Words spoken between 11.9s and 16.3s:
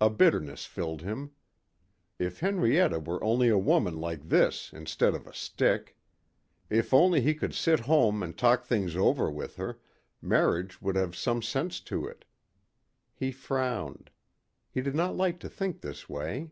it. He frowned. He did not like to think this